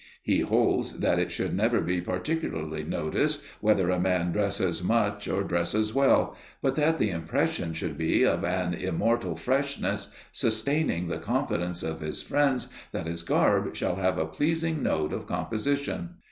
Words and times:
He 0.23 0.39
holds 0.39 0.97
that 1.01 1.19
it 1.19 1.31
should 1.31 1.55
never 1.55 1.79
be 1.79 2.01
particularly 2.01 2.83
noticed 2.83 3.43
whether 3.59 3.91
a 3.91 3.99
man 3.99 4.31
dresses 4.31 4.81
much 4.81 5.27
or 5.27 5.43
dresses 5.43 5.93
well, 5.93 6.35
but 6.59 6.73
that 6.73 6.97
the 6.97 7.11
impression 7.11 7.75
should 7.75 7.99
be 7.99 8.23
of 8.23 8.43
an 8.43 8.73
immortal 8.73 9.35
freshness, 9.35 10.07
sustaining 10.31 11.07
the 11.07 11.19
confidence 11.19 11.83
of 11.83 12.01
his 12.01 12.23
friends 12.23 12.67
that 12.91 13.05
his 13.05 13.21
garb 13.21 13.75
shall 13.75 13.97
have 13.97 14.17
a 14.17 14.25
pleasing 14.25 14.81
note 14.81 15.13
of 15.13 15.27
composition. 15.27 16.15